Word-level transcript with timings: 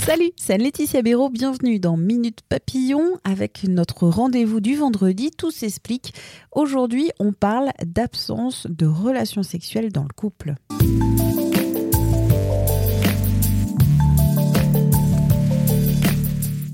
Salut, 0.00 0.30
c'est 0.36 0.56
Laetitia 0.56 1.02
Béraud, 1.02 1.28
bienvenue 1.28 1.78
dans 1.78 1.98
Minute 1.98 2.40
Papillon 2.48 3.02
avec 3.22 3.64
notre 3.68 4.08
rendez-vous 4.08 4.60
du 4.60 4.76
vendredi, 4.76 5.30
tout 5.30 5.50
s'explique. 5.50 6.14
Aujourd'hui, 6.52 7.10
on 7.18 7.34
parle 7.34 7.68
d'absence 7.84 8.66
de 8.70 8.86
relations 8.86 9.42
sexuelles 9.42 9.92
dans 9.92 10.04
le 10.04 10.14
couple. 10.16 10.54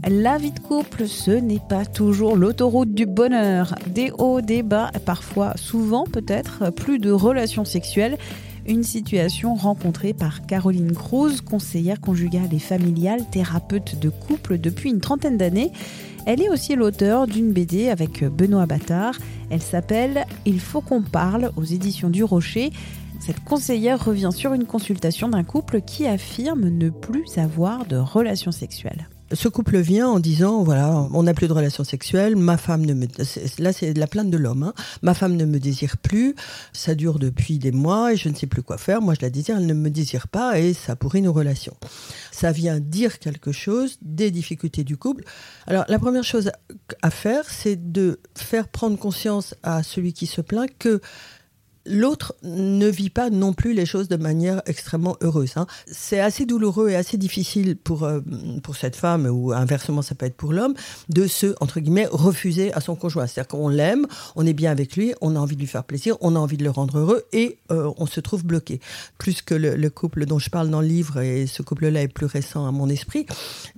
La 0.08 0.38
vie 0.38 0.52
de 0.52 0.60
couple, 0.60 1.08
ce 1.08 1.32
n'est 1.32 1.62
pas 1.68 1.84
toujours 1.84 2.36
l'autoroute 2.36 2.94
du 2.94 3.06
bonheur. 3.06 3.74
Des 3.88 4.12
hauts, 4.16 4.40
des 4.40 4.62
bas, 4.62 4.92
parfois, 5.04 5.54
souvent 5.56 6.04
peut-être, 6.04 6.70
plus 6.70 7.00
de 7.00 7.10
relations 7.10 7.64
sexuelles. 7.64 8.16
Une 8.68 8.82
situation 8.82 9.54
rencontrée 9.54 10.12
par 10.12 10.44
Caroline 10.44 10.92
Cruz, 10.92 11.40
conseillère 11.40 12.00
conjugale 12.00 12.52
et 12.52 12.58
familiale, 12.58 13.24
thérapeute 13.30 13.98
de 14.00 14.08
couple 14.08 14.58
depuis 14.58 14.90
une 14.90 15.00
trentaine 15.00 15.36
d'années. 15.36 15.70
Elle 16.26 16.42
est 16.42 16.48
aussi 16.48 16.74
l'auteur 16.74 17.28
d'une 17.28 17.52
BD 17.52 17.88
avec 17.88 18.24
Benoît 18.24 18.66
Battard. 18.66 19.14
Elle 19.50 19.62
s'appelle 19.62 20.24
Il 20.46 20.58
faut 20.58 20.80
qu'on 20.80 21.02
parle 21.02 21.52
aux 21.56 21.62
éditions 21.62 22.10
du 22.10 22.24
Rocher. 22.24 22.72
Cette 23.20 23.44
conseillère 23.44 24.04
revient 24.04 24.30
sur 24.32 24.52
une 24.52 24.66
consultation 24.66 25.28
d'un 25.28 25.44
couple 25.44 25.80
qui 25.80 26.08
affirme 26.08 26.68
ne 26.68 26.90
plus 26.90 27.38
avoir 27.38 27.86
de 27.86 27.96
relations 27.96 28.52
sexuelles 28.52 29.08
ce 29.32 29.48
couple 29.48 29.78
vient 29.78 30.08
en 30.08 30.20
disant 30.20 30.62
voilà, 30.62 31.08
on 31.12 31.24
n'a 31.24 31.34
plus 31.34 31.48
de 31.48 31.52
relations 31.52 31.84
sexuelles, 31.84 32.36
ma 32.36 32.56
femme 32.56 32.84
ne 32.86 32.94
me 32.94 33.06
là 33.58 33.72
c'est 33.72 33.96
la 33.96 34.06
plainte 34.06 34.30
de 34.30 34.36
l'homme, 34.36 34.62
hein. 34.62 34.74
ma 35.02 35.14
femme 35.14 35.34
ne 35.36 35.44
me 35.44 35.58
désire 35.58 35.96
plus, 35.96 36.34
ça 36.72 36.94
dure 36.94 37.18
depuis 37.18 37.58
des 37.58 37.72
mois 37.72 38.12
et 38.12 38.16
je 38.16 38.28
ne 38.28 38.34
sais 38.34 38.46
plus 38.46 38.62
quoi 38.62 38.78
faire. 38.78 39.02
Moi 39.02 39.14
je 39.14 39.22
la 39.22 39.30
désire, 39.30 39.56
elle 39.56 39.66
ne 39.66 39.74
me 39.74 39.90
désire 39.90 40.28
pas 40.28 40.58
et 40.58 40.74
ça 40.74 40.96
pourrit 40.96 41.22
nos 41.22 41.32
relations. 41.32 41.76
Ça 42.30 42.52
vient 42.52 42.78
dire 42.78 43.18
quelque 43.18 43.52
chose 43.52 43.98
des 44.02 44.30
difficultés 44.30 44.84
du 44.84 44.96
couple. 44.96 45.24
Alors 45.66 45.84
la 45.88 45.98
première 45.98 46.24
chose 46.24 46.50
à 47.02 47.10
faire, 47.10 47.50
c'est 47.50 47.92
de 47.92 48.20
faire 48.36 48.68
prendre 48.68 48.98
conscience 48.98 49.54
à 49.62 49.82
celui 49.82 50.12
qui 50.12 50.26
se 50.26 50.40
plaint 50.40 50.70
que 50.78 51.00
l'autre 51.86 52.34
ne 52.42 52.86
vit 52.88 53.10
pas 53.10 53.30
non 53.30 53.52
plus 53.52 53.72
les 53.72 53.86
choses 53.86 54.08
de 54.08 54.16
manière 54.16 54.62
extrêmement 54.66 55.16
heureuse. 55.20 55.52
Hein. 55.56 55.66
C'est 55.90 56.20
assez 56.20 56.46
douloureux 56.46 56.90
et 56.90 56.96
assez 56.96 57.16
difficile 57.16 57.76
pour, 57.76 58.04
euh, 58.04 58.20
pour 58.62 58.76
cette 58.76 58.96
femme, 58.96 59.26
ou 59.26 59.52
inversement 59.52 60.02
ça 60.02 60.14
peut 60.14 60.26
être 60.26 60.36
pour 60.36 60.52
l'homme, 60.52 60.74
de 61.08 61.26
se, 61.26 61.54
entre 61.60 61.80
guillemets, 61.80 62.08
refuser 62.10 62.72
à 62.72 62.80
son 62.80 62.96
conjoint. 62.96 63.26
C'est-à-dire 63.26 63.48
qu'on 63.48 63.68
l'aime, 63.68 64.06
on 64.34 64.46
est 64.46 64.52
bien 64.52 64.70
avec 64.70 64.96
lui, 64.96 65.14
on 65.20 65.36
a 65.36 65.38
envie 65.38 65.56
de 65.56 65.60
lui 65.60 65.66
faire 65.66 65.84
plaisir, 65.84 66.16
on 66.20 66.36
a 66.36 66.38
envie 66.38 66.56
de 66.56 66.64
le 66.64 66.70
rendre 66.70 66.98
heureux, 66.98 67.24
et 67.32 67.58
euh, 67.70 67.90
on 67.98 68.06
se 68.06 68.20
trouve 68.20 68.44
bloqué. 68.44 68.80
Plus 69.18 69.42
que 69.42 69.54
le, 69.54 69.90
couple 69.90 70.26
dont 70.26 70.38
je 70.38 70.50
parle 70.50 70.68
dans 70.68 70.80
le 70.80 70.86
livre, 70.86 71.20
et 71.20 71.46
ce 71.46 71.62
couple-là 71.62 72.02
est 72.02 72.08
plus 72.08 72.26
récent 72.26 72.66
à 72.66 72.72
mon 72.72 72.88
esprit, 72.88 73.26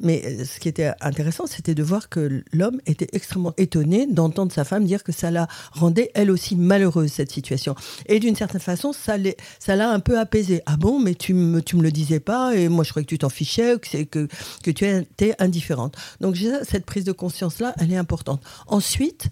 mais 0.01 0.23
euh, 0.25 0.45
ce 0.45 0.59
qui 0.59 0.69
était 0.69 0.93
intéressant, 1.01 1.47
c'était 1.47 1.75
de 1.75 1.83
voir 1.83 2.09
que 2.09 2.43
l'homme 2.53 2.81
était 2.87 3.09
extrêmement 3.13 3.55
étonné 3.57 4.07
d'entendre 4.07 4.53
sa 4.53 4.65
femme 4.65 4.85
dire 4.85 5.05
que 5.05 5.13
ça 5.13 5.31
la 5.31 5.49
rendait 5.73 6.11
elle 6.15 6.31
aussi 6.31 6.57
malheureuse, 6.57 7.13
cette 7.13 7.31
situation. 7.31 7.75
Et 8.07 8.21
d'une 8.21 8.37
certaine 8.37 8.61
façon, 8.61 8.93
ça 8.93 9.17
l'a 9.17 9.91
un 9.91 10.01
peu 10.01 10.19
apaisé. 10.19 10.63
Ah 10.67 10.77
bon, 10.77 10.99
mais 11.01 11.15
tu 11.15 11.35
me, 11.35 11.63
tu 11.63 11.77
me 11.77 11.83
le 11.83 11.91
disais 11.91 12.21
pas, 12.21 12.55
et 12.55 12.69
moi 12.69 12.85
je 12.85 12.91
croyais 12.91 13.05
que 13.05 13.11
tu 13.11 13.19
t'en 13.19 13.29
fichais, 13.29 13.79
que, 13.79 14.05
que, 14.05 14.29
que 14.63 14.71
tu 14.71 14.87
étais 14.87 15.35
indifférente. 15.39 15.97
Donc 16.21 16.37
cette 16.63 16.87
prise 16.87 17.05
de 17.05 17.13
conscience-là, 17.13 17.75
elle 17.79 17.93
est 17.93 17.97
importante. 17.97 18.43
Ensuite, 18.67 19.31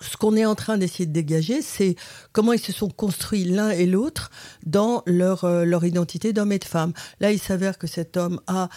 ce 0.00 0.16
qu'on 0.16 0.36
est 0.36 0.46
en 0.46 0.54
train 0.54 0.78
d'essayer 0.78 1.06
de 1.06 1.12
dégager, 1.12 1.62
c'est 1.62 1.94
comment 2.32 2.52
ils 2.52 2.60
se 2.60 2.72
sont 2.72 2.88
construits 2.88 3.44
l'un 3.44 3.70
et 3.70 3.86
l'autre 3.86 4.30
dans 4.64 5.02
leur, 5.06 5.44
euh, 5.44 5.64
leur 5.64 5.84
identité 5.84 6.32
d'homme 6.32 6.52
et 6.52 6.58
de 6.58 6.64
femme. 6.64 6.92
Là, 7.20 7.32
il 7.32 7.38
s'avère 7.38 7.78
que 7.78 7.86
cet 7.86 8.16
homme 8.16 8.40
a 8.46 8.68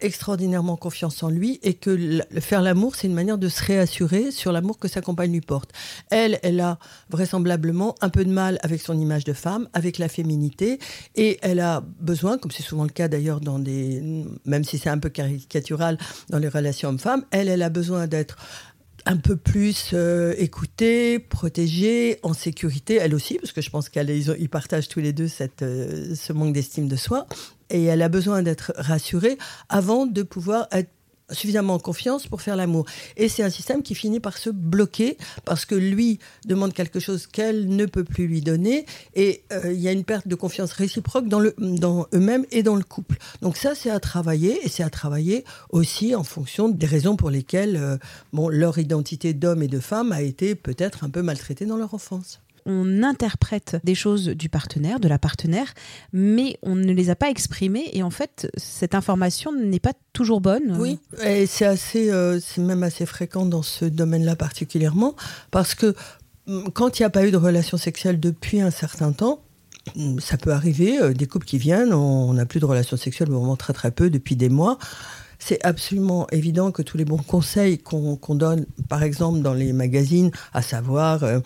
extraordinairement 0.00 0.76
confiance 0.76 1.22
en 1.22 1.28
lui 1.28 1.58
et 1.62 1.74
que 1.74 2.20
faire 2.40 2.62
l'amour, 2.62 2.94
c'est 2.96 3.06
une 3.06 3.14
manière 3.14 3.38
de 3.38 3.48
se 3.48 3.62
réassurer 3.64 4.30
sur 4.30 4.52
l'amour 4.52 4.78
que 4.78 4.88
sa 4.88 5.00
compagne 5.00 5.32
lui 5.32 5.40
porte. 5.40 5.72
Elle, 6.10 6.38
elle 6.42 6.60
a 6.60 6.78
vraisemblablement 7.10 7.94
un 8.00 8.08
peu 8.08 8.24
de 8.24 8.30
mal 8.30 8.58
avec 8.62 8.80
son 8.80 8.98
image 8.98 9.24
de 9.24 9.32
femme, 9.32 9.68
avec 9.72 9.98
la 9.98 10.08
féminité, 10.08 10.78
et 11.14 11.38
elle 11.42 11.60
a 11.60 11.82
besoin, 12.00 12.38
comme 12.38 12.50
c'est 12.50 12.62
souvent 12.62 12.84
le 12.84 12.90
cas 12.90 13.08
d'ailleurs 13.08 13.40
dans 13.40 13.58
des, 13.58 14.24
même 14.44 14.64
si 14.64 14.78
c'est 14.78 14.90
un 14.90 14.98
peu 14.98 15.08
caricatural 15.08 15.98
dans 16.28 16.38
les 16.38 16.48
relations 16.48 16.90
hommes-femmes, 16.90 17.24
elle, 17.30 17.48
elle 17.48 17.62
a 17.62 17.70
besoin 17.70 18.06
d'être 18.06 18.36
un 19.08 19.16
peu 19.16 19.36
plus 19.36 19.92
euh, 19.94 20.34
écoutée, 20.36 21.18
protégée, 21.18 22.18
en 22.22 22.34
sécurité, 22.34 22.96
elle 22.96 23.14
aussi, 23.14 23.38
parce 23.38 23.52
que 23.52 23.62
je 23.62 23.70
pense 23.70 23.88
qu'ils 23.88 24.48
partagent 24.50 24.88
tous 24.88 25.00
les 25.00 25.14
deux 25.14 25.28
cette, 25.28 25.62
euh, 25.62 26.14
ce 26.14 26.34
manque 26.34 26.52
d'estime 26.52 26.88
de 26.88 26.96
soi. 26.96 27.26
Et 27.70 27.84
elle 27.84 28.02
a 28.02 28.10
besoin 28.10 28.42
d'être 28.42 28.72
rassurée 28.76 29.38
avant 29.70 30.04
de 30.04 30.22
pouvoir 30.22 30.68
être 30.72 30.90
suffisamment 31.30 31.74
en 31.74 31.78
confiance 31.78 32.26
pour 32.26 32.42
faire 32.42 32.56
l'amour. 32.56 32.86
Et 33.16 33.28
c'est 33.28 33.42
un 33.42 33.50
système 33.50 33.82
qui 33.82 33.94
finit 33.94 34.20
par 34.20 34.38
se 34.38 34.50
bloquer 34.50 35.16
parce 35.44 35.64
que 35.64 35.74
lui 35.74 36.18
demande 36.46 36.72
quelque 36.72 37.00
chose 37.00 37.26
qu'elle 37.26 37.68
ne 37.68 37.86
peut 37.86 38.04
plus 38.04 38.26
lui 38.26 38.40
donner 38.40 38.86
et 39.14 39.42
euh, 39.52 39.72
il 39.72 39.80
y 39.80 39.88
a 39.88 39.92
une 39.92 40.04
perte 40.04 40.28
de 40.28 40.34
confiance 40.34 40.72
réciproque 40.72 41.28
dans, 41.28 41.40
le, 41.40 41.54
dans 41.58 42.06
eux-mêmes 42.14 42.46
et 42.50 42.62
dans 42.62 42.76
le 42.76 42.84
couple. 42.84 43.16
Donc 43.42 43.56
ça, 43.56 43.74
c'est 43.74 43.90
à 43.90 44.00
travailler 44.00 44.58
et 44.64 44.68
c'est 44.68 44.82
à 44.82 44.90
travailler 44.90 45.44
aussi 45.70 46.14
en 46.14 46.24
fonction 46.24 46.68
des 46.68 46.86
raisons 46.86 47.16
pour 47.16 47.30
lesquelles 47.30 47.76
euh, 47.76 47.96
bon, 48.32 48.48
leur 48.48 48.78
identité 48.78 49.34
d'homme 49.34 49.62
et 49.62 49.68
de 49.68 49.80
femme 49.80 50.12
a 50.12 50.22
été 50.22 50.54
peut-être 50.54 51.04
un 51.04 51.10
peu 51.10 51.22
maltraitée 51.22 51.66
dans 51.66 51.76
leur 51.76 51.94
enfance 51.94 52.40
on 52.68 53.02
interprète 53.02 53.78
des 53.82 53.94
choses 53.94 54.28
du 54.28 54.48
partenaire, 54.50 55.00
de 55.00 55.08
la 55.08 55.18
partenaire, 55.18 55.72
mais 56.12 56.58
on 56.62 56.74
ne 56.74 56.92
les 56.92 57.08
a 57.08 57.16
pas 57.16 57.30
exprimées 57.30 57.88
et 57.94 58.02
en 58.02 58.10
fait, 58.10 58.48
cette 58.56 58.94
information 58.94 59.52
n'est 59.52 59.80
pas 59.80 59.94
toujours 60.12 60.42
bonne. 60.42 60.76
Oui, 60.78 61.00
et 61.24 61.46
c'est 61.46 61.64
assez, 61.64 62.10
euh, 62.10 62.38
c'est 62.40 62.60
même 62.60 62.82
assez 62.82 63.06
fréquent 63.06 63.46
dans 63.46 63.62
ce 63.62 63.86
domaine-là 63.86 64.36
particulièrement, 64.36 65.16
parce 65.50 65.74
que 65.74 65.94
mm, 66.46 66.68
quand 66.74 66.98
il 66.98 67.02
n'y 67.02 67.06
a 67.06 67.10
pas 67.10 67.26
eu 67.26 67.30
de 67.30 67.38
relation 67.38 67.78
sexuelle 67.78 68.20
depuis 68.20 68.60
un 68.60 68.70
certain 68.70 69.12
temps, 69.12 69.42
mm, 69.96 70.20
ça 70.20 70.36
peut 70.36 70.52
arriver, 70.52 71.00
euh, 71.00 71.14
des 71.14 71.26
couples 71.26 71.46
qui 71.46 71.56
viennent, 71.56 71.94
on 71.94 72.34
n'a 72.34 72.44
plus 72.44 72.60
de 72.60 72.66
relation 72.66 72.98
sexuelle, 72.98 73.30
vraiment 73.30 73.56
très 73.56 73.72
très 73.72 73.90
peu 73.90 74.10
depuis 74.10 74.36
des 74.36 74.50
mois 74.50 74.78
c'est 75.38 75.64
absolument 75.64 76.26
évident 76.32 76.72
que 76.72 76.82
tous 76.82 76.96
les 76.96 77.04
bons 77.04 77.18
conseils 77.18 77.78
qu'on 77.78 78.34
donne, 78.34 78.66
par 78.88 79.02
exemple 79.02 79.40
dans 79.40 79.54
les 79.54 79.72
magazines, 79.72 80.30
à 80.52 80.62
savoir, 80.62 81.22
euh, 81.22 81.38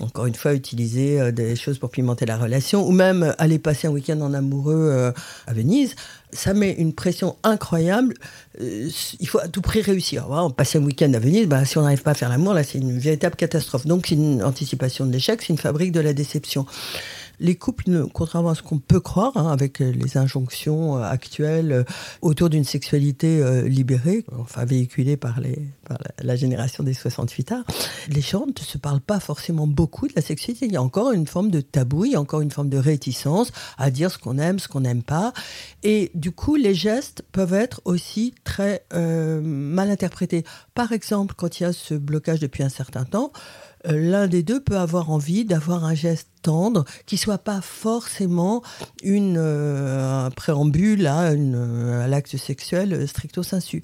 encore 0.00 0.26
une 0.26 0.34
fois, 0.34 0.54
utiliser 0.54 1.20
euh, 1.20 1.32
des 1.32 1.56
choses 1.56 1.78
pour 1.78 1.90
pimenter 1.90 2.26
la 2.26 2.36
relation, 2.36 2.86
ou 2.86 2.92
même 2.92 3.34
aller 3.38 3.58
passer 3.58 3.88
un 3.88 3.90
week-end 3.90 4.20
en 4.20 4.34
amoureux 4.34 4.90
euh, 4.92 5.12
à 5.46 5.54
Venise, 5.54 5.96
ça 6.30 6.52
met 6.52 6.72
une 6.72 6.92
pression 6.92 7.36
incroyable. 7.42 8.14
il 8.60 9.28
faut 9.28 9.38
à 9.38 9.48
tout 9.48 9.62
prix 9.62 9.80
réussir. 9.80 10.26
Voilà, 10.28 10.50
passer 10.50 10.78
un 10.78 10.84
week-end 10.84 11.12
à 11.14 11.18
Venise, 11.18 11.46
bah, 11.46 11.64
si 11.64 11.78
on 11.78 11.82
n'arrive 11.82 12.02
pas 12.02 12.10
à 12.10 12.14
faire 12.14 12.28
l'amour, 12.28 12.52
là, 12.52 12.62
c'est 12.64 12.78
une 12.78 12.98
véritable 12.98 13.36
catastrophe. 13.36 13.86
Donc, 13.86 14.06
c'est 14.08 14.14
une 14.14 14.42
anticipation 14.42 15.06
de 15.06 15.12
l'échec, 15.12 15.40
c'est 15.40 15.54
une 15.54 15.58
fabrique 15.58 15.92
de 15.92 16.00
la 16.00 16.12
déception 16.12 16.66
les 17.40 17.56
couples, 17.56 18.06
contrairement 18.12 18.50
à 18.50 18.54
ce 18.54 18.62
qu'on 18.62 18.78
peut 18.78 19.00
croire, 19.00 19.36
hein, 19.36 19.50
avec 19.50 19.80
euh, 19.80 19.90
les 19.92 20.16
injonctions 20.16 20.96
euh, 20.96 21.02
actuelles 21.02 21.72
euh, 21.72 21.84
autour 22.22 22.50
d'une 22.50 22.64
sexualité 22.64 23.42
libérée, 23.68 24.24
enfin 24.38 24.64
véhiculée 24.64 25.16
par, 25.16 25.40
les, 25.40 25.58
la, 26.22 26.36
génération 26.36 26.84
des 26.84 26.94
68 26.94 27.52
ans, 27.52 27.64
les 28.08 28.20
gens 28.20 28.46
ne 28.46 28.62
se 28.62 28.78
parlent 28.78 29.00
pas 29.00 29.20
forcément 29.20 29.66
beaucoup 29.66 30.08
de 30.08 30.12
la 30.14 30.22
sexualité. 30.22 30.66
Il 30.66 30.72
y 30.72 30.76
a 30.76 30.82
encore 30.82 31.12
une 31.12 31.26
forme 31.26 31.50
de 31.50 31.60
tabou, 31.60 32.04
il 32.04 32.12
y 32.12 32.16
a 32.16 32.20
encore 32.20 32.40
une 32.40 32.50
forme 32.50 32.68
de 32.68 32.78
réticence 32.78 33.52
à 33.76 33.90
dire 33.90 34.10
ce 34.10 34.18
qu'on 34.18 34.38
aime, 34.38 34.58
ce 34.58 34.68
qu'on 34.68 34.80
n'aime 34.80 35.02
pas. 35.02 35.32
Et 35.82 36.10
du 36.14 36.32
coup, 36.32 36.56
les 36.56 36.74
gestes 36.74 37.22
peuvent 37.32 37.54
être 37.54 37.80
aussi 37.84 38.34
très 38.44 38.84
mal 38.92 39.90
interprétés. 39.90 40.44
Par 40.74 40.92
exemple, 40.92 41.34
quand 41.36 41.60
il 41.60 41.64
y 41.64 41.66
a 41.66 41.72
ce 41.72 41.94
blocage 41.94 42.40
depuis 42.40 42.62
un 42.62 42.68
certain 42.68 43.04
temps, 43.04 43.32
euh, 43.86 43.92
l'un 43.92 44.26
des 44.26 44.42
deux 44.42 44.60
peut 44.60 44.76
avoir 44.76 45.10
envie 45.10 45.44
d'avoir 45.44 45.84
un 45.84 45.94
geste 45.94 46.28
tendre 46.42 46.84
qui 47.06 47.16
soit 47.16 47.38
pas 47.38 47.60
forcément 47.60 48.62
une 49.02 49.36
euh, 49.38 50.26
un 50.26 50.30
préambule 50.30 51.06
à, 51.06 51.28
à 51.28 52.06
l'acte 52.06 52.36
sexuel 52.36 53.06
stricto 53.06 53.42
sensu. 53.42 53.82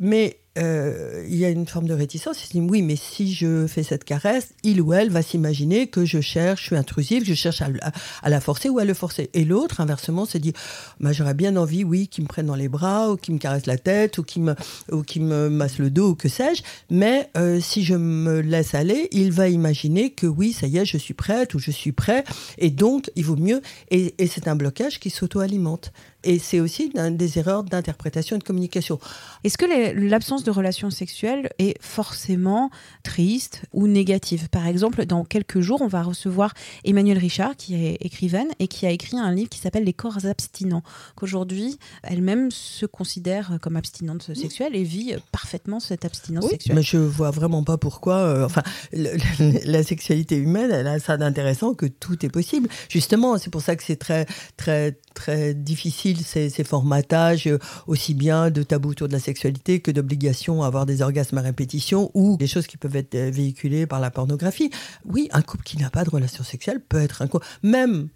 Mais 0.00 0.39
euh, 0.58 1.24
il 1.28 1.36
y 1.36 1.44
a 1.44 1.48
une 1.48 1.66
forme 1.66 1.86
de 1.86 1.94
réticence. 1.94 2.42
Il 2.42 2.46
se 2.46 2.52
dit 2.52 2.60
oui, 2.60 2.82
mais 2.82 2.96
si 2.96 3.32
je 3.32 3.66
fais 3.66 3.82
cette 3.82 4.04
caresse, 4.04 4.48
il 4.62 4.80
ou 4.80 4.92
elle 4.92 5.10
va 5.10 5.22
s'imaginer 5.22 5.86
que 5.86 6.04
je 6.04 6.20
cherche, 6.20 6.62
je 6.62 6.66
suis 6.66 6.76
intrusive, 6.76 7.24
je 7.24 7.34
cherche 7.34 7.62
à, 7.62 8.28
la 8.28 8.40
forcer 8.40 8.68
ou 8.68 8.78
à 8.78 8.84
le 8.84 8.94
forcer. 8.94 9.30
Et 9.32 9.44
l'autre, 9.44 9.80
inversement, 9.80 10.24
se 10.24 10.38
dit 10.38 10.52
bah, 10.98 11.12
j'aurais 11.12 11.34
bien 11.34 11.56
envie, 11.56 11.84
oui, 11.84 12.08
qu'il 12.08 12.24
me 12.24 12.28
prenne 12.28 12.46
dans 12.46 12.56
les 12.56 12.68
bras 12.68 13.10
ou 13.10 13.16
qu'il 13.16 13.34
me 13.34 13.38
caresse 13.38 13.66
la 13.66 13.78
tête 13.78 14.18
ou 14.18 14.24
qu'il 14.24 14.42
me, 14.42 15.48
masse 15.48 15.78
le 15.78 15.90
dos 15.90 16.10
ou 16.10 16.14
que 16.14 16.28
sais-je. 16.28 16.62
Mais 16.90 17.30
euh, 17.36 17.60
si 17.60 17.84
je 17.84 17.94
me 17.94 18.40
laisse 18.40 18.74
aller, 18.74 19.08
il 19.12 19.32
va 19.32 19.48
imaginer 19.48 20.10
que 20.10 20.26
oui, 20.26 20.52
ça 20.52 20.66
y 20.66 20.78
est, 20.78 20.84
je 20.84 20.98
suis 20.98 21.14
prête 21.14 21.54
ou 21.54 21.58
je 21.58 21.70
suis 21.70 21.92
prêt. 21.92 22.24
Et 22.58 22.70
donc, 22.70 23.10
il 23.14 23.24
vaut 23.24 23.36
mieux. 23.36 23.62
Et 23.90 24.14
c'est 24.26 24.48
un 24.48 24.56
blocage 24.56 24.98
qui 24.98 25.10
s'auto-alimente. 25.10 25.92
Et 26.22 26.38
c'est 26.38 26.60
aussi 26.60 26.92
des 26.94 27.38
erreurs 27.38 27.64
d'interprétation 27.64 28.36
et 28.36 28.38
de 28.38 28.44
communication. 28.44 28.98
Est-ce 29.44 29.56
que 29.56 29.94
l'absence 29.94 30.39
de 30.44 30.50
relations 30.50 30.90
sexuelles 30.90 31.50
est 31.58 31.80
forcément 31.82 32.70
triste 33.02 33.62
ou 33.72 33.86
négative 33.86 34.48
Par 34.50 34.66
exemple, 34.66 35.06
dans 35.06 35.24
quelques 35.24 35.60
jours, 35.60 35.80
on 35.82 35.88
va 35.88 36.02
recevoir 36.02 36.54
Emmanuel 36.84 37.18
Richard, 37.18 37.56
qui 37.56 37.74
est 37.74 37.98
écrivaine 38.00 38.48
et 38.58 38.68
qui 38.68 38.86
a 38.86 38.90
écrit 38.90 39.18
un 39.18 39.32
livre 39.32 39.48
qui 39.48 39.58
s'appelle 39.58 39.84
Les 39.84 39.92
corps 39.92 40.24
abstinents, 40.26 40.82
qu'aujourd'hui, 41.16 41.78
elle-même 42.02 42.50
se 42.50 42.86
considère 42.86 43.58
comme 43.60 43.76
abstinente 43.76 44.34
sexuelle 44.34 44.74
et 44.76 44.84
vit 44.84 45.14
parfaitement 45.32 45.80
cette 45.80 46.04
abstinence 46.04 46.44
oui, 46.44 46.50
sexuelle. 46.50 46.76
Mais 46.76 46.82
je 46.82 46.98
vois 46.98 47.30
vraiment 47.30 47.62
pas 47.62 47.78
pourquoi. 47.78 48.16
Euh, 48.16 48.44
enfin, 48.44 48.62
la 48.92 49.82
sexualité 49.82 50.36
humaine, 50.36 50.70
elle 50.70 50.86
a 50.86 50.98
ça 50.98 51.16
d'intéressant 51.16 51.74
que 51.74 51.86
tout 51.86 52.24
est 52.24 52.28
possible. 52.28 52.68
Justement, 52.88 53.38
c'est 53.38 53.50
pour 53.50 53.62
ça 53.62 53.76
que 53.76 53.82
c'est 53.82 53.96
très, 53.96 54.26
très, 54.56 54.98
très 55.14 55.54
difficile 55.54 56.18
ces, 56.24 56.50
formatages, 56.64 57.46
euh, 57.46 57.58
aussi 57.86 58.14
bien 58.14 58.50
de 58.50 58.62
tabous 58.62 58.90
autour 58.90 59.08
de 59.08 59.12
la 59.12 59.20
sexualité 59.20 59.80
que 59.80 59.90
d'obligations 59.90 60.62
à 60.62 60.66
avoir 60.66 60.86
des 60.86 61.02
orgasmes 61.02 61.38
à 61.38 61.42
répétition 61.42 62.10
ou 62.14 62.36
des 62.36 62.46
choses 62.46 62.66
qui 62.66 62.76
peuvent 62.76 62.96
être 62.96 63.14
euh, 63.14 63.30
véhiculées 63.30 63.86
par 63.86 64.00
la 64.00 64.10
pornographie. 64.10 64.70
Oui, 65.04 65.28
un 65.32 65.42
couple 65.42 65.64
qui 65.64 65.76
n'a 65.78 65.90
pas 65.90 66.04
de 66.04 66.10
relation 66.10 66.44
sexuelle 66.44 66.80
peut 66.80 67.00
être 67.00 67.22
un 67.22 67.26
couple, 67.26 67.46
même 67.62 68.08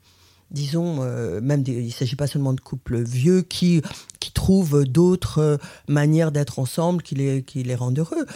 disons, 0.50 0.98
euh, 1.00 1.40
même 1.40 1.64
il 1.66 1.86
ne 1.86 1.90
s'agit 1.90 2.16
pas 2.16 2.26
seulement 2.26 2.52
de 2.52 2.60
couples 2.60 3.02
vieux 3.02 3.42
qui, 3.42 3.82
qui 4.20 4.32
trouvent 4.32 4.84
d'autres 4.84 5.58
manières 5.88 6.32
d'être 6.32 6.58
ensemble 6.58 7.02
qui 7.02 7.14
les, 7.14 7.42
qui 7.42 7.62
les 7.62 7.74
rendent 7.74 7.98
heureux. 7.98 8.26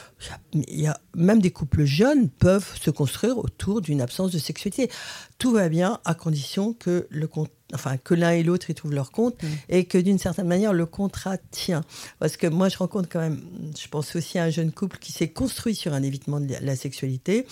Il 0.53 0.81
y, 0.81 0.87
a, 0.87 1.01
même 1.15 1.41
des 1.41 1.51
couples 1.51 1.85
jeunes 1.85 2.29
peuvent 2.29 2.77
se 2.81 2.91
construire 2.91 3.39
autour 3.39 3.81
d'une 3.81 4.01
absence 4.01 4.33
de 4.33 4.39
sexualité. 4.39 4.91
Tout 5.39 5.53
va 5.53 5.69
bien 5.69 6.01
à 6.05 6.15
condition 6.15 6.73
que 6.73 7.07
le, 7.11 7.29
enfin 7.75 7.97
que 7.99 8.15
l'un 8.15 8.31
et 8.31 8.43
l'autre 8.43 8.71
y 8.71 8.75
trouvent 8.75 8.95
leur 8.95 9.11
compte 9.11 9.43
mm. 9.43 9.47
et 9.69 9.85
que 9.85 9.99
d'une 9.99 10.19
certaine 10.19 10.47
manière 10.47 10.73
le 10.73 10.87
contrat 10.87 11.37
tient. 11.51 11.83
Parce 12.19 12.37
que 12.37 12.47
moi 12.47 12.69
je 12.69 12.79
rencontre 12.79 13.09
quand 13.11 13.21
même, 13.21 13.41
je 13.79 13.89
pense 13.89 14.17
aussi 14.17 14.39
à 14.39 14.45
un 14.45 14.51
jeune 14.51 14.73
couple 14.73 14.99
qui 14.99 15.13
s'est 15.13 15.29
construit 15.29 15.75
sur 15.75 15.93
un 15.93 16.03
évitement 16.03 16.41
de 16.41 16.55
la 16.61 16.77
sexualité. 16.77 17.47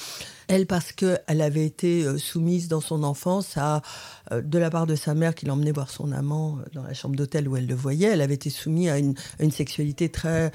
Elle 0.49 0.67
parce 0.67 0.93
qu'elle 0.93 1.41
avait 1.41 1.67
été 1.67 2.05
euh, 2.05 2.19
soumise 2.19 2.69
dans 2.69 2.81
son 2.81 3.03
enfance 3.03 3.57
à, 3.57 3.83
euh, 4.31 4.41
de 4.41 4.59
la 4.59 4.71
part 4.71 4.87
de 4.87 4.95
sa 4.95 5.15
mère 5.15 5.35
qui 5.35 5.45
l'emmenait 5.45 5.73
voir 5.73 5.91
son 5.91 6.13
amant 6.13 6.59
euh, 6.59 6.63
dans 6.73 6.85
la 6.85 6.95
chambre 6.95 7.17
d'hôtel 7.17 7.49
où 7.49 7.57
elle 7.57 7.67
le 7.67 7.75
voyait, 7.75 8.09
elle 8.09 8.21
avait 8.21 8.35
été 8.35 8.51
soumise 8.51 8.89
à 8.89 8.99
une, 8.99 9.15
une 9.41 9.51
sexualité 9.51 10.09
très 10.09 10.53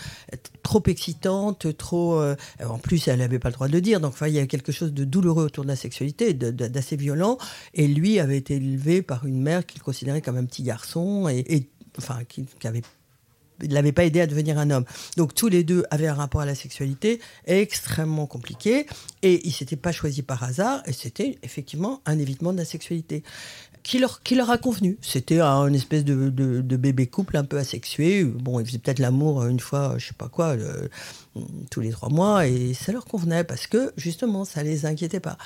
trop 0.63 0.81
excitante, 0.87 1.75
trop. 1.77 2.21
en 2.63 2.77
plus, 2.77 3.07
elle 3.07 3.19
n'avait 3.19 3.39
pas 3.39 3.49
le 3.49 3.55
droit 3.55 3.67
de 3.67 3.73
le 3.73 3.81
dire. 3.81 3.99
Donc, 3.99 4.13
enfin, 4.13 4.27
il 4.27 4.33
y 4.33 4.39
a 4.39 4.47
quelque 4.47 4.71
chose 4.71 4.93
de 4.93 5.03
douloureux 5.03 5.45
autour 5.45 5.63
de 5.63 5.69
la 5.69 5.75
sexualité, 5.75 6.33
d'assez 6.33 6.95
violent. 6.95 7.37
Et 7.73 7.87
lui 7.87 8.19
avait 8.19 8.37
été 8.37 8.55
élevé 8.55 9.01
par 9.01 9.25
une 9.25 9.41
mère 9.41 9.50
qu'il 9.59 9.81
considérait 9.81 10.21
comme 10.21 10.37
un 10.37 10.45
petit 10.45 10.63
garçon 10.63 11.27
et, 11.29 11.69
enfin 11.97 12.19
qui, 12.27 12.45
avait 12.63 12.81
l'avait 13.69 13.91
pas 13.91 14.05
aidé 14.05 14.21
à 14.21 14.27
devenir 14.27 14.57
un 14.57 14.71
homme. 14.71 14.85
Donc 15.17 15.35
tous 15.35 15.47
les 15.47 15.63
deux 15.63 15.85
avaient 15.91 16.07
un 16.07 16.15
rapport 16.15 16.41
à 16.41 16.45
la 16.45 16.55
sexualité 16.55 17.21
extrêmement 17.45 18.25
compliqué 18.25 18.87
et 19.21 19.45
ils 19.47 19.51
s'étaient 19.51 19.75
pas 19.75 19.91
choisis 19.91 20.23
par 20.23 20.41
hasard 20.43 20.81
et 20.87 20.93
c'était 20.93 21.37
effectivement 21.43 22.01
un 22.07 22.17
évitement 22.17 22.53
de 22.53 22.57
la 22.57 22.65
sexualité 22.65 23.23
qui 23.83 23.99
leur, 23.99 24.21
qui 24.21 24.35
leur 24.35 24.49
a 24.49 24.57
convenu? 24.57 24.97
C'était 25.01 25.39
un 25.39 25.73
espèce 25.73 26.05
de, 26.05 26.29
bébé 26.61 27.07
couple 27.07 27.37
un 27.37 27.43
peu 27.43 27.57
asexué. 27.57 28.23
Bon, 28.23 28.59
ils 28.59 28.65
faisaient 28.65 28.77
peut-être 28.77 28.99
l'amour 28.99 29.45
une 29.45 29.59
fois, 29.59 29.95
je 29.97 30.07
sais 30.07 30.13
pas 30.13 30.29
quoi, 30.29 30.55
tous 31.69 31.81
les 31.81 31.91
trois 31.91 32.09
mois 32.09 32.47
et 32.47 32.73
ça 32.73 32.91
leur 32.91 33.05
convenait 33.05 33.43
parce 33.43 33.67
que 33.67 33.93
justement 33.97 34.45
ça 34.45 34.63
les 34.63 34.85
inquiétait 34.85 35.19
pas. 35.19 35.37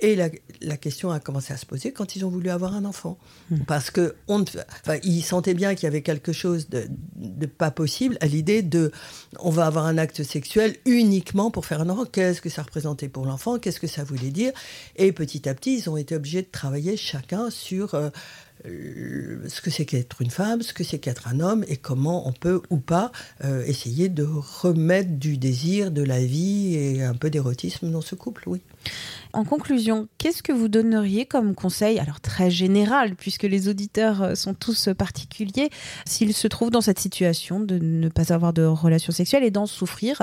Et 0.00 0.16
la, 0.16 0.28
la, 0.62 0.76
question 0.76 1.10
a 1.10 1.20
commencé 1.20 1.52
à 1.52 1.56
se 1.56 1.66
poser 1.66 1.92
quand 1.92 2.16
ils 2.16 2.24
ont 2.24 2.30
voulu 2.30 2.50
avoir 2.50 2.74
un 2.74 2.84
enfant. 2.84 3.18
Hmm. 3.50 3.58
Parce 3.66 3.90
que 3.90 4.14
on, 4.28 4.42
enfin, 4.42 4.98
ils 5.02 5.22
sentaient 5.22 5.54
bien 5.54 5.74
qu'il 5.74 5.84
y 5.84 5.86
avait 5.86 6.02
quelque 6.02 6.32
chose 6.32 6.68
de, 6.68 6.86
de 7.16 7.46
pas 7.46 7.70
possible 7.70 8.16
à 8.20 8.26
l'idée 8.26 8.62
de 8.62 8.92
on 9.38 9.50
va 9.50 9.66
avoir 9.66 9.86
un 9.86 9.98
acte 9.98 10.22
sexuel 10.22 10.76
uniquement 10.86 11.50
pour 11.50 11.66
faire 11.66 11.80
un 11.80 11.88
enfant. 11.90 12.04
Qu'est-ce 12.04 12.40
que 12.40 12.48
ça 12.48 12.62
représentait 12.62 13.08
pour 13.08 13.26
l'enfant? 13.26 13.58
Qu'est-ce 13.58 13.80
que 13.80 13.86
ça 13.86 14.04
voulait 14.04 14.30
dire? 14.30 14.52
Et 14.96 15.12
petit 15.12 15.48
à 15.48 15.54
petit, 15.54 15.76
ils 15.76 15.90
ont 15.90 15.96
été 15.96 16.16
obligés 16.16 16.42
de 16.42 16.48
travailler 16.50 16.96
chacun 16.96 17.50
sur 17.50 17.94
euh, 17.94 18.10
ce 19.48 19.60
que 19.60 19.70
c'est 19.70 19.84
qu'être 19.84 20.22
une 20.22 20.30
femme, 20.30 20.62
ce 20.62 20.72
que 20.72 20.84
c'est 20.84 20.98
qu'être 20.98 21.28
un 21.28 21.40
homme 21.40 21.64
et 21.68 21.76
comment 21.76 22.28
on 22.28 22.32
peut 22.32 22.60
ou 22.70 22.78
pas 22.78 23.10
euh, 23.44 23.64
essayer 23.64 24.08
de 24.08 24.24
remettre 24.24 25.10
du 25.10 25.38
désir, 25.38 25.90
de 25.90 26.02
la 26.02 26.20
vie 26.20 26.74
et 26.74 27.02
un 27.02 27.14
peu 27.14 27.30
d'érotisme 27.30 27.90
dans 27.90 28.00
ce 28.00 28.14
couple, 28.14 28.44
oui. 28.46 28.60
En 29.32 29.44
conclusion, 29.44 30.08
qu'est-ce 30.18 30.42
que 30.42 30.52
vous 30.52 30.68
donneriez 30.68 31.24
comme 31.24 31.54
conseil, 31.54 32.00
alors 32.00 32.20
très 32.20 32.50
général, 32.50 33.14
puisque 33.14 33.44
les 33.44 33.68
auditeurs 33.68 34.22
euh, 34.22 34.34
sont 34.34 34.54
tous 34.54 34.88
particuliers, 34.98 35.70
s'ils 36.04 36.34
se 36.34 36.48
trouvent 36.48 36.70
dans 36.70 36.80
cette 36.80 36.98
situation 36.98 37.60
de 37.60 37.78
ne 37.78 38.08
pas 38.08 38.32
avoir 38.32 38.52
de 38.52 38.64
relation 38.64 39.12
sexuelle 39.12 39.44
et 39.44 39.52
d'en 39.52 39.66
souffrir 39.66 40.22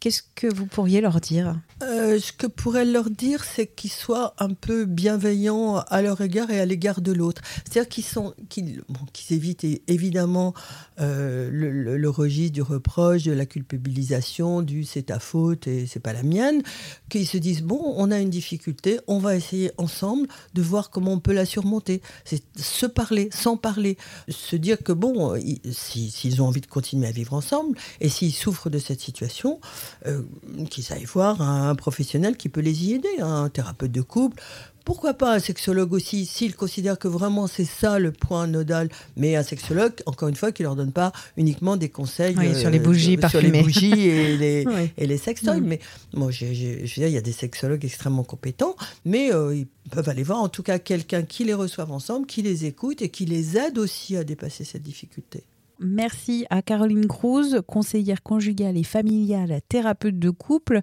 Qu'est-ce 0.00 0.22
que 0.36 0.46
vous 0.46 0.66
pourriez 0.66 1.00
leur 1.00 1.20
dire? 1.20 1.58
Euh, 1.82 2.20
Ce 2.20 2.32
que 2.32 2.46
pourrais 2.46 2.84
leur 2.84 3.10
dire, 3.10 3.42
c'est 3.42 3.66
qu'ils 3.66 3.90
soient 3.90 4.34
un 4.38 4.50
peu 4.50 4.84
bienveillants 4.84 5.78
à 5.78 6.02
leur 6.02 6.20
égard 6.20 6.52
et 6.52 6.60
à 6.60 6.66
l'égard 6.66 7.00
de 7.00 7.10
l'autre. 7.10 7.42
C'est-à-dire 7.64 7.88
qu'ils, 7.88 8.84
évitent 9.30 9.66
évidemment 9.88 10.54
euh, 11.00 11.50
le, 11.50 12.10
registre 12.10 12.52
du 12.52 12.62
reproche, 12.62 13.24
de 13.24 13.32
la 13.32 13.44
culpabilisation, 13.44 14.62
du 14.62 14.84
c'est 14.84 15.04
ta 15.04 15.18
faute 15.18 15.66
et 15.66 15.86
c'est 15.88 16.00
pas 16.00 16.12
la 16.12 16.22
mienne. 16.22 16.62
Qu'ils 17.08 17.26
se 17.26 17.36
disent 17.36 17.62
bon, 17.62 17.80
on 17.96 18.12
a 18.12 18.20
une 18.20 18.30
difficulté, 18.30 19.00
on 19.08 19.18
va 19.18 19.34
essayer 19.34 19.72
ensemble 19.78 20.28
de 20.54 20.62
voir 20.62 20.90
comment 20.90 21.14
on 21.14 21.20
peut 21.20 21.34
la 21.34 21.44
surmonter. 21.44 22.02
C'est 22.24 22.42
se 22.56 22.86
parler, 22.86 23.30
sans 23.32 23.56
parler, 23.56 23.98
se 24.28 24.54
dire 24.54 24.78
que 24.78 24.92
bon, 24.92 25.34
s'ils 25.72 26.40
ont 26.40 26.46
envie 26.46 26.60
de 26.60 26.66
continuer 26.66 27.08
à 27.08 27.12
vivre 27.12 27.34
ensemble 27.34 27.76
et 28.00 28.08
s'ils 28.08 28.32
souffrent 28.32 28.70
de 28.70 28.78
cette 28.78 29.00
situation 29.00 29.60
euh, 30.06 30.22
qu'ils 30.70 30.92
aillent 30.92 31.04
voir 31.04 31.40
un, 31.40 31.74
professionnel 31.74 32.36
qui 32.36 32.48
peut 32.48 32.60
les 32.60 32.84
y 32.84 32.94
aider, 32.94 33.20
un 33.20 33.48
thérapeute 33.48 33.92
de 33.92 34.02
couple. 34.02 34.42
Pourquoi 34.88 35.12
pas 35.12 35.34
un 35.34 35.38
sexologue 35.38 35.92
aussi, 35.92 36.24
s'ils 36.24 36.56
considèrent 36.56 36.98
que 36.98 37.08
vraiment 37.08 37.46
c'est 37.46 37.66
ça 37.66 37.98
le 37.98 38.10
point 38.10 38.46
nodal, 38.46 38.88
mais 39.18 39.36
un 39.36 39.42
sexologue, 39.42 39.92
encore 40.06 40.30
une 40.30 40.34
fois, 40.34 40.50
qui 40.50 40.62
leur 40.62 40.76
donne 40.76 40.92
pas 40.92 41.12
uniquement 41.36 41.76
des 41.76 41.90
conseils 41.90 42.34
sur 42.54 42.70
les 42.70 42.78
bougies 42.78 43.18
euh, 43.22 43.28
sur 43.28 43.42
les 43.42 43.50
bougies 43.62 44.08
et 44.08 44.36
les, 44.38 44.64
et 44.96 45.06
les 45.06 45.18
sextoys. 45.18 45.60
Mais 45.60 45.78
moi, 46.14 46.30
je 46.30 46.46
veux 46.46 46.52
dire, 46.54 47.06
il 47.06 47.12
y 47.12 47.18
a 47.18 47.20
des 47.20 47.32
sexologues 47.32 47.84
extrêmement 47.84 48.24
compétents, 48.24 48.76
mais 49.04 49.30
euh, 49.30 49.54
ils 49.54 49.66
peuvent 49.90 50.08
aller 50.08 50.22
voir 50.22 50.40
en 50.40 50.48
tout 50.48 50.62
cas 50.62 50.78
quelqu'un 50.78 51.22
qui 51.22 51.44
les 51.44 51.52
reçoive 51.52 51.92
ensemble, 51.92 52.26
qui 52.26 52.40
les 52.40 52.64
écoute 52.64 53.02
et 53.02 53.10
qui 53.10 53.26
les 53.26 53.58
aide 53.58 53.76
aussi 53.76 54.16
à 54.16 54.24
dépasser 54.24 54.64
cette 54.64 54.84
difficulté. 54.84 55.44
Merci 55.80 56.44
à 56.50 56.60
Caroline 56.62 57.06
Cruz, 57.06 57.62
conseillère 57.66 58.22
conjugale 58.22 58.76
et 58.76 58.84
familiale, 58.84 59.60
thérapeute 59.68 60.18
de 60.18 60.30
couple. 60.30 60.80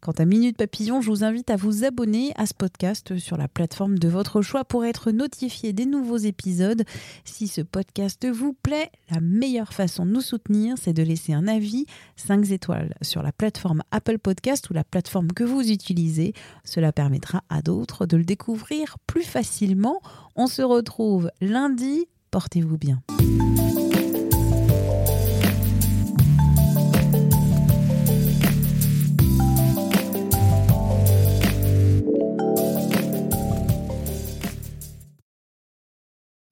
Quant 0.00 0.12
à 0.12 0.24
Minute 0.24 0.56
Papillon, 0.56 1.00
je 1.00 1.10
vous 1.10 1.24
invite 1.24 1.50
à 1.50 1.56
vous 1.56 1.84
abonner 1.84 2.32
à 2.36 2.46
ce 2.46 2.54
podcast 2.54 3.18
sur 3.18 3.36
la 3.36 3.48
plateforme 3.48 3.98
de 3.98 4.08
votre 4.08 4.42
choix 4.42 4.64
pour 4.64 4.84
être 4.84 5.10
notifié 5.10 5.72
des 5.72 5.86
nouveaux 5.86 6.18
épisodes. 6.18 6.84
Si 7.24 7.48
ce 7.48 7.60
podcast 7.60 8.24
vous 8.24 8.52
plaît, 8.52 8.92
la 9.10 9.20
meilleure 9.20 9.72
façon 9.72 10.06
de 10.06 10.12
nous 10.12 10.20
soutenir, 10.20 10.76
c'est 10.80 10.92
de 10.92 11.02
laisser 11.02 11.32
un 11.32 11.48
avis 11.48 11.86
5 12.14 12.52
étoiles 12.52 12.94
sur 13.02 13.22
la 13.22 13.32
plateforme 13.32 13.82
Apple 13.90 14.18
Podcast 14.18 14.70
ou 14.70 14.74
la 14.74 14.84
plateforme 14.84 15.32
que 15.32 15.42
vous 15.42 15.72
utilisez. 15.72 16.34
Cela 16.62 16.92
permettra 16.92 17.42
à 17.48 17.62
d'autres 17.62 18.06
de 18.06 18.16
le 18.16 18.24
découvrir 18.24 18.98
plus 19.08 19.24
facilement. 19.24 20.00
On 20.36 20.46
se 20.46 20.62
retrouve 20.62 21.32
lundi. 21.40 22.06
Portez-vous 22.30 22.78
bien. 22.78 23.02